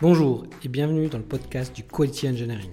[0.00, 2.70] Bonjour et bienvenue dans le podcast du Quality Engineering.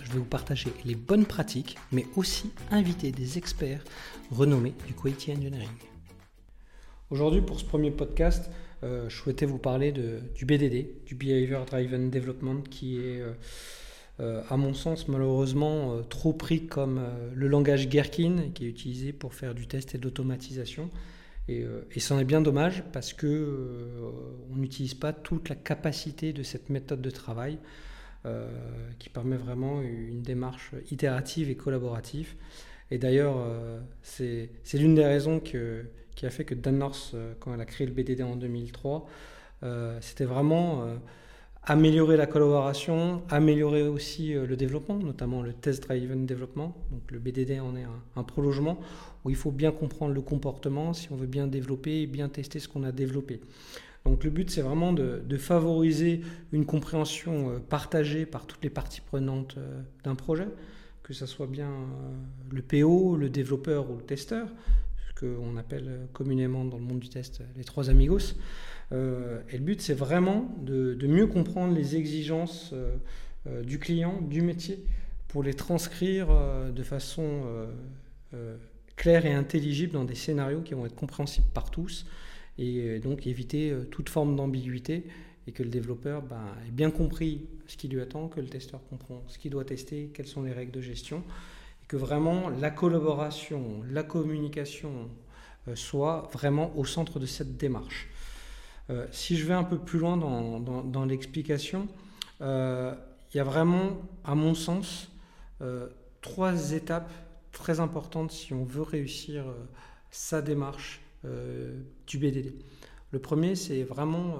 [0.00, 3.82] Je vais vous partager les bonnes pratiques, mais aussi inviter des experts
[4.30, 5.68] renommés du Quality Engineering.
[7.10, 8.48] Aujourd'hui, pour ce premier podcast,
[8.84, 13.32] euh, je souhaitais vous parler du BDD, du Behavior Driven Development, qui est, euh,
[14.20, 17.00] euh, à mon sens, malheureusement trop pris comme
[17.34, 20.90] le langage Gherkin, qui est utilisé pour faire du test et de l'automatisation.
[21.48, 24.10] Et, euh, et c'en est bien dommage parce que euh,
[24.52, 27.58] on n'utilise pas toute la capacité de cette méthode de travail
[28.26, 28.48] euh,
[28.98, 32.34] qui permet vraiment une démarche itérative et collaborative.
[32.90, 33.36] Et d'ailleurs,
[34.02, 35.56] c'est l'une des raisons qui
[36.22, 39.06] a fait que Dan North, quand elle a créé le BDD en 2003,
[40.00, 40.98] c'était vraiment
[41.68, 46.74] améliorer la collaboration, améliorer aussi euh, le développement, notamment le test driven développement.
[46.90, 47.86] Donc le BDD en est
[48.16, 48.80] un, prolongement
[49.24, 52.58] où il faut bien comprendre le comportement si on veut bien développer et bien tester
[52.58, 53.40] ce qu'on a développé.
[54.06, 56.22] Donc le but c'est vraiment de, favoriser
[56.52, 60.48] une compréhension euh, partagée par toutes les parties prenantes euh, d'un projet,
[61.02, 61.70] que ce soit bien
[62.50, 64.48] le PO, le développeur ou le testeur,
[65.08, 68.36] ce qu'on appelle communément dans le monde du test les trois amigos.
[69.38, 72.96] Euh, et le but, c'est vraiment de, mieux comprendre les exigences euh,
[73.46, 74.84] euh, du client, du métier,
[75.28, 76.28] pour les transcrire
[76.74, 77.42] de façon
[78.96, 82.06] claire et intelligible dans des scénarios qui vont être compréhensibles par tous,
[82.56, 85.04] et donc éviter toute forme d'ambiguïté
[85.46, 88.80] et que le développeur ben, ait bien compris ce qui lui attend, que le testeur
[88.88, 91.22] comprend ce qu'il doit tester, quelles sont les règles de gestion,
[91.82, 95.10] et que vraiment la collaboration, la communication
[95.74, 98.08] soit vraiment au centre de cette démarche.
[98.90, 101.88] Euh, si je vais un peu plus loin dans, l'explication,
[102.40, 102.94] euh,
[103.32, 105.10] il y a vraiment, à mon sens,
[105.60, 105.88] euh,
[106.22, 107.12] trois étapes
[107.52, 109.44] très importantes si on veut réussir
[110.10, 111.00] sa démarche
[112.06, 112.54] du BDD.
[113.10, 114.36] Le premier, c'est vraiment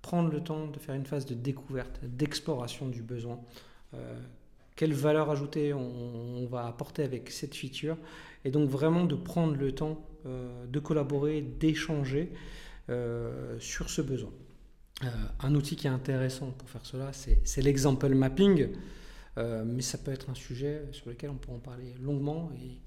[0.00, 3.38] prendre le temps de faire une phase de découverte, d'exploration du besoin.
[4.74, 7.96] quelle valeur ajoutée on, va apporter avec cette feature
[8.44, 12.32] et donc vraiment de prendre le temps de collaborer, d'échanger
[13.58, 14.32] sur ce besoin.
[15.04, 15.08] Euh,
[15.40, 18.68] un outil qui est intéressant pour faire cela, c'est l'example mapping,
[19.38, 22.80] euh, mais ça peut être un sujet sur lequel on peut en parler longuement et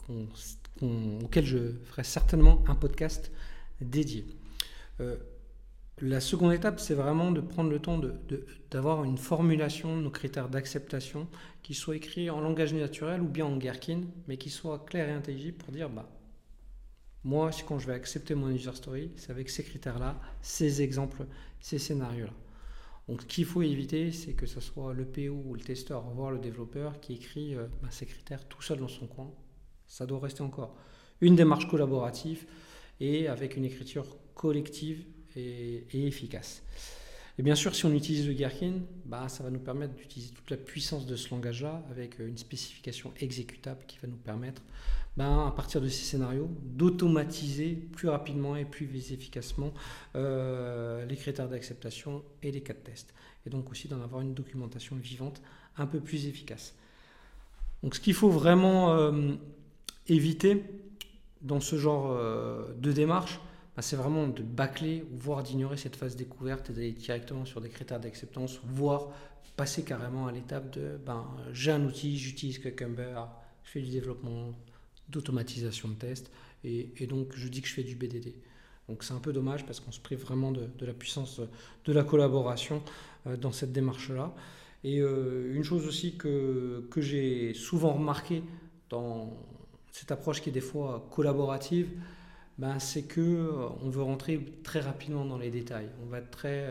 [1.23, 3.31] auquel je ferai certainement un podcast
[3.81, 4.25] dédié.
[6.01, 7.99] La seconde étape, c'est vraiment de prendre le temps
[8.69, 11.27] d'avoir une formulation de nos critères d'acceptation
[11.63, 15.13] qui soit écrit en langage naturel ou bien en Gherkin, mais qui soit clair et
[15.13, 16.09] intelligible pour dire bah,
[17.25, 21.25] moi, quand je vais accepter mon user story, c'est avec ces critères-là, ces exemples,
[21.59, 22.33] ces scénarios-là.
[23.07, 26.31] Donc, ce qu'il faut éviter, c'est que ce soit le PO ou le testeur, voire
[26.31, 29.31] le développeur, qui écrit euh, ben, ces critères tout seul dans son coin.
[29.87, 30.75] Ça doit rester encore
[31.19, 32.45] une démarche collaborative
[32.99, 34.05] et avec une écriture
[34.35, 35.03] collective
[35.35, 36.63] et, efficace.
[37.37, 38.75] Et bien sûr, si on utilise le Gherkin,
[39.05, 43.13] bah, ça va nous permettre d'utiliser toute la puissance de ce langage-là avec une spécification
[43.19, 44.61] exécutable qui va nous permettre
[45.17, 49.73] ben, à partir de ces scénarios, d'automatiser plus rapidement et plus efficacement
[50.15, 53.13] euh, les critères d'acceptation et les cas de test.
[53.45, 55.41] Et donc aussi d'en avoir une documentation vivante
[55.77, 56.73] un peu plus efficace.
[57.83, 59.33] Donc ce qu'il faut vraiment euh,
[60.07, 60.63] éviter
[61.41, 63.39] dans ce genre euh, de démarche,
[63.75, 67.69] ben, c'est vraiment de bâcler voire d'ignorer cette phase découverte et d'aller directement sur des
[67.69, 69.09] critères d'acceptance, voire
[69.57, 73.27] passer carrément à l'étape de ben, j'ai un outil, j'utilise Cucumber,
[73.63, 74.53] je fais du développement
[75.09, 76.31] d'automatisation de tests.
[76.63, 78.33] Et, donc, je dis que je fais du BDD.
[78.89, 81.39] Donc, c'est un peu dommage parce qu'on se prive vraiment de, la puissance
[81.85, 82.81] de la collaboration
[83.27, 84.33] euh, dans cette démarche-là.
[84.83, 88.43] Et euh, une chose aussi que, que j'ai souvent remarqué
[88.89, 89.31] dans
[89.91, 91.89] cette approche qui est des fois collaborative,
[92.57, 95.89] ben, c'est que euh, on veut rentrer très rapidement dans les détails.
[96.03, 96.67] On va être très,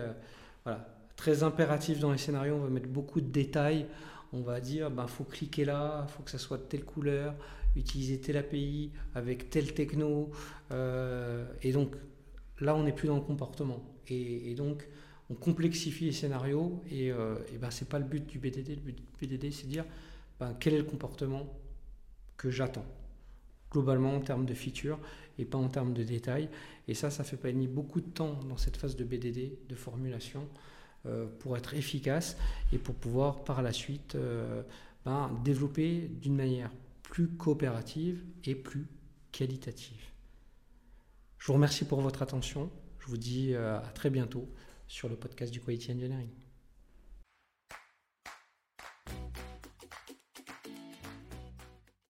[0.64, 3.86] voilà, très impératif dans les scénarios, on va mettre beaucoup de détails.
[4.32, 7.34] On va dire, ben, faut cliquer là, faut que ça soit de telle couleur,
[7.76, 10.30] utiliser tel API avec tel techno.
[10.72, 11.94] Euh, et donc
[12.60, 13.80] là, on n'est plus dans le comportement.
[14.08, 14.86] Et, donc,
[15.30, 18.70] on complexifie les scénarios et, euh, et ben, ce n'est pas le but du BDD.
[18.70, 19.84] Le but du BDD, c'est dire
[20.40, 21.46] ben, quel est le comportement
[22.36, 22.84] que j'attends
[23.74, 24.98] globalement en termes de features
[25.38, 26.48] et pas en termes de détails.
[26.88, 30.48] Et ça, ça fait gagner beaucoup de temps dans cette phase de BDD, de formulation,
[31.06, 32.36] euh, pour être efficace
[32.72, 34.16] et pour pouvoir par la suite
[35.04, 36.70] ben, développer d'une manière
[37.02, 38.86] plus coopérative et plus
[39.32, 40.14] qualitative.
[41.44, 42.70] Je vous remercie pour votre attention.
[43.00, 44.48] Je vous dis euh, à très bientôt
[44.88, 46.43] sur le podcast du Quality Engineering.